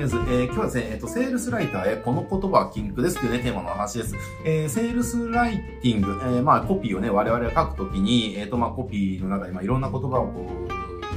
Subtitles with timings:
[0.00, 0.16] 目です。
[0.16, 4.14] えー、今日はですね、えっ、と、セールスライターへこの言葉は禁句ですっていうね、テーマの話です。
[4.44, 10.69] えー、セールスライティング、えー、まあ、コピーをね、我々が書くときに、えっ、と、まあ、コピーの中で、まあ、いろんな言葉をこう、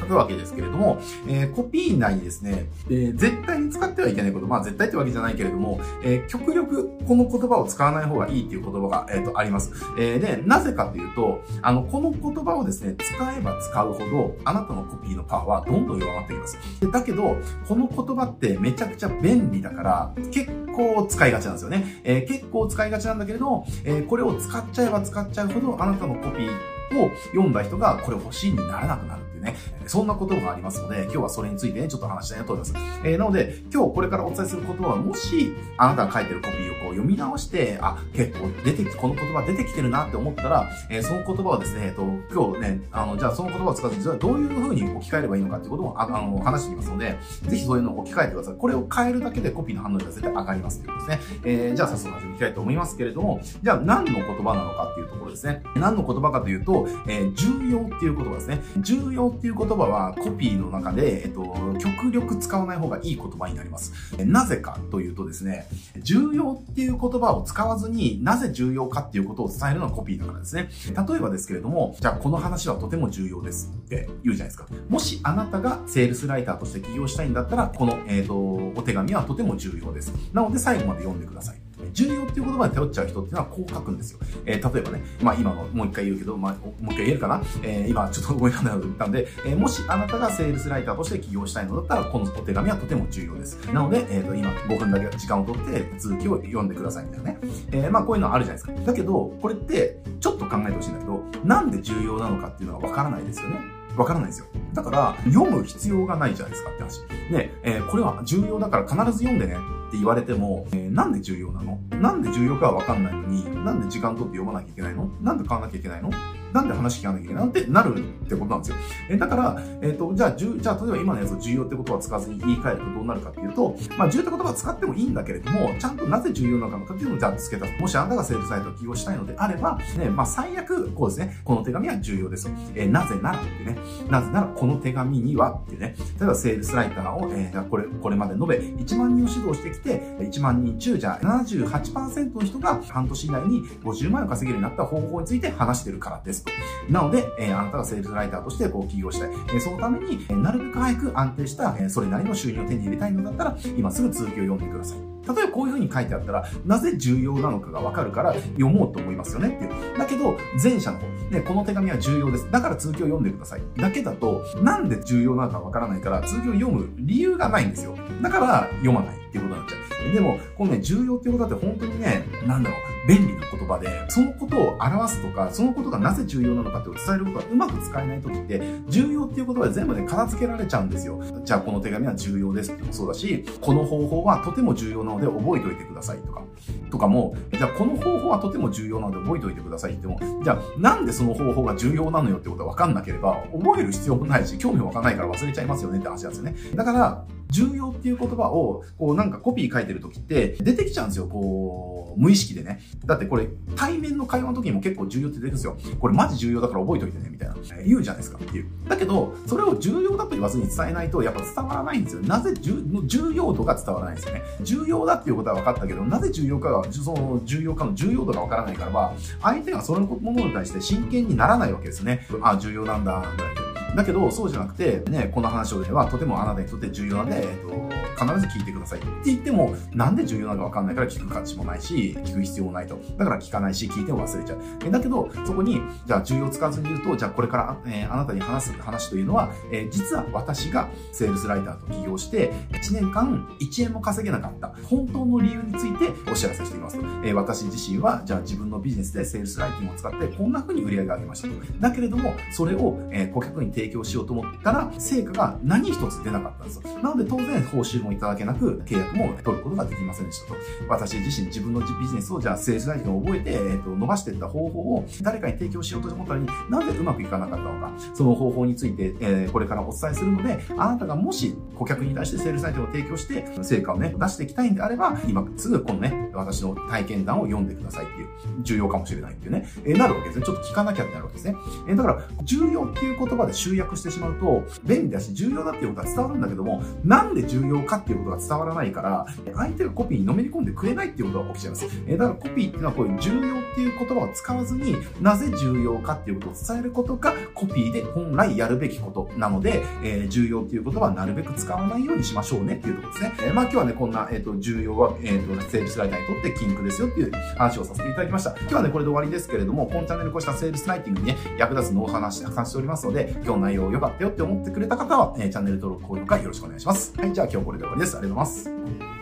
[0.03, 9.71] 書くわけですけれども、えー、コピー内にですね、えー、絶対に使ってはいけないこと、まあ絶対ってわけじゃないけれども、えー、極力この言葉を使わない方がいいっていう言葉が、えー、とあります。
[9.97, 16.57] えー、で、なぜかというと、あの、この言葉をですね、使えば使うほど、あなたのコピーのパワーはどんどん弱まっていきます。
[16.79, 22.01] でだけど、この言葉ってめちゃくちゃ便利だから、結構使いがちなんですよね。
[22.03, 29.43] えー、結構使いがちなんだけれど、えー、これを使っちゃえば使っちゃうほど、あなたのコピーを読んだ人がこれ欲しいにならなくなるっていう。
[29.43, 32.85] ね、そんなことがありますので、今日はそれについてね、ちょっと話したいなと思います。
[33.03, 48.55] えー、なので、今日これからお伝えすることは、もし、あなたが書いてるコピーをこう読み直して、あ、結構出てき、この言葉出てきてるなって思ったら、えー、その言葉をですね、えっ、と、今日ね、あの、じゃあその言葉を使って、じゃあどういう風に置き換えればいいのかっていうことも、ああの、話していきますので、ぜひそういうのを置き換えてください。
[48.57, 51.41] これを変えるだけでコピーの反応が絶対上がりますということですね。
[51.45, 55.61] えー、じゃあ早速始めていきたいと思いますけれども、じゃあ何の言葉なのかっていうところですね。
[55.75, 58.61] 何の言葉かというと、えー、重要っていう言葉ですね。
[58.77, 61.43] 重要っていう言葉は、コピーの中で、えっと、
[61.79, 64.25] 極力使わない方がいい言葉になりますえ。
[64.25, 65.67] なぜかというとですね、
[66.01, 70.69] 重要っていう言葉を使わずになぜ重要かっていうことを伝えるのはコピーだからですね。
[70.87, 74.65] 例えばですけれども、じゃあこの話はとても重要ですって言うじゃないですか。
[74.89, 78.33] もしあなたがセールスライターとして起業したいんだったら、この、えっ、ー、と、
[78.75, 80.13] お手紙はとても重要です。
[80.33, 81.62] なので最後まで読んでください。
[81.93, 84.19] 重要っていう言葉に頼っちゃう人っていうのはこう書くんですよ。
[84.45, 87.41] えー、例えばね、まあ今のもう一回言うけど、まあもう一回言えるかな？
[87.63, 93.57] えー、今ちょっと思い浮かんだので言ったんで、えー、もしあなたがセールスライターとして起業したいのだったら、このお手紙はとても重要です。
[93.71, 97.37] なので、えっ、ー、と、今5分だけ時間をとって続きを読んでくださいみたいなね。
[97.71, 98.85] えー、まあこういうのあるじゃないですか。
[98.85, 103.59] だけど、これってちょっと考えてほしいんだけど、なんで重要なのかっていうのがわからないですよね。
[103.95, 104.47] わからないですよ。
[104.73, 107.01] だから、読む必要がないじゃないですかって話。
[107.31, 109.55] ね、えー、これは重要だから必ず読んでね
[109.93, 111.77] って言われても、えー、なんで重要なの？
[112.01, 115.05] なんで重要かはわかんないのに、なんで時間とって読まなきゃいけないの？
[115.21, 116.09] なんで買わなきゃいけないの？
[116.53, 118.77] なんで話聞かなきゃいけないのってなるってことなんですよ。
[119.09, 127.81] え、だから、えっ、ー、と、じゃあ、じゅじゃあ、例えば今のやつを重要ってことは使わずに言い換えるとどうなるかっていうと、まあ、重要って言葉使ってもいいんだけれども、ちゃんとなぜ重要なのかっていうのをじゃあ付けた。
[127.81, 132.49] もしあなたがセールサイトを起用したいのであれば、ね、まあ、最悪、こうですね、この手紙は重要です。
[132.75, 133.77] えー、なぜならってね、
[134.09, 146.42] なぜならこの手紙にはってね、例えばセールスライターを、えー、これ、これまで述べ1万人を指導してきて、1万人中、じゃあ78%の人が半年以内に50万円を稼げるようになった方法について話してるからです。
[146.89, 149.29] なので、えー、あなたがセールスライターとしてこう起業したい。
[149.29, 155.12] えー、そのために、えー、なるべく早く安定した、えー、それなりの収入を手に入れたいのだったら、今すぐ続きを読んでください。
[155.27, 159.97] 例えばこういう風に書いてあったら、なぜ重要なのかがわかるから読もうと思いますよねっていう。
[159.97, 162.51] だけど、前者の方、ね、この手紙は重要です。
[162.51, 163.61] だから続きを読んでください。
[163.77, 167.95] だけだと、なんで重要なのかわからないから、続きを読む理由がないんですよ。
[168.21, 169.83] だから読まないっていうことになっちゃう。
[170.13, 181.21] でも、このね、重要っていうことだって本当にね、なんだろう、便利な言葉で、そのことを表すとか、そのことがなぜ重要なのかって伝えることがうまく使えないときって、重要っていう言葉で全部ね、片付けられちゃうんですよ。
[181.43, 186.43] じゃあ、この手紙は重要ですってもそうだし、この方法はとても重要なので覚えておいてくださいとか、
[186.91, 196.55] とかも、じゃあ、この方法はとても重要なので覚えておいてくださいっても、じゃあ、なんでその方法が重要なのよってことはわかんなければ、覚える必要もないし、興味もわかんないから忘れちゃいますよねって話なんですよね。
[196.75, 202.79] だから、重要っていう言葉を、こうなんかコピー書いてる時って出てきちゃうんですよ、こう、無意識でね。
[203.05, 205.77] だってこれ、対面の会話の時にも結構重要って出てくるんですよ。
[205.99, 207.55] これマジ重要だから覚えておいてね、みたいな。
[207.85, 208.65] 言うじゃないですかっていう。
[208.87, 212.21] だけど、それを重要だと言わずに伝えないと、やっぱ伝わらないんですよ。
[212.23, 214.41] なぜ重要度が伝わらないんですよね。
[214.61, 222.27] 重要だっていうことは分かったけど、なぜ重要かが、その重要かの重要度が分からないからは、相手がそのものに対して真剣にならないわけですね。
[222.41, 223.62] あ、重要なんだ、ぐらい。
[223.95, 232.99] だけど、そうじゃなくて、ね、この話はとてもあなたにとって重要なので、えっと、必ず聞いてくださいって言っても、なんで重要なのかわかんないから聞く価値もないし、聞く必要もないと。
[233.17, 234.61] だから聞かないし、聞いても忘れちゃう。
[234.85, 247.05] えだけど、そこに、じゃあ重要使わずに言うと、じゃあこれから、えー、あなたに話す話というのは、えー、実は私がセールスライターと起業して、1年間1円も稼げなかった、本当の理由についてお知らせしていますと。
[247.23, 251.53] えー、私自身は、じゃあ自分のビジネスでセールスライティングを使って、こんな風に売り上げ上げましたと。
[251.79, 256.99] だけれども、それを、え顧客に提供しようと思ったら、成果が何一つ出なかったんですよ。
[257.01, 260.55] なので当然報酬もいただけなく、契約も取ることができませんでしたと。
[260.87, 278.27] 私自身自分のビジネスをじゃあ政治代表を覚えて、えー、と伸ばしていった方法を誰かに提供しようと思ったのに、なんでうまくいかなかったのか、その方法について、えー、これからお伝えするので、あなたがもし顧客に対してセールサイトを提供して、成果をね、出していきたいんであれば、今すぐこのね、私の体験談を読んでくださいっていう、
[278.61, 280.45] 重要かもしれないっていうね、えー、なるわけですね。
[280.45, 281.55] ちょっと聞かなきゃってなるわけですね。
[281.87, 289.25] えー、だから、重要っていう言葉で集集約してしまうと、便利だし重要だっていうことは伝わるんだけども、なんで重要かっていうことが伝わらないから、
[289.55, 291.87] 相手がコピーにのめり込んでくれないっていうことが起きちゃいます。
[292.07, 303.33] えだからコピーっていうのはこういう重要っていう言葉を使わずに、なぜ重要かっていうことを伝えることがコピーで本来やるべきことなので、えー、重要っていう言葉はなるべく使わないようにしましょうねっていうところですね。
[303.39, 308.51] えー、まあ今日はね、こんな、えっ、ー、と、重要は、えっ、と、セールスライターにとって禁句ですよっていう話をさせていただきました。
[308.61, 317.13] 今日はね、これで終わりですけれども、このチャンネルこうしたセールスライティングにね、役立つのを話話しておりますので、今日の内容良かったよって思ってくれた方は、えー、チャンネル登録、高評価よろしくお願いします。
[317.17, 318.17] はい、じゃあ今日これで終わりです。
[318.17, 319.12] ありがとうございます。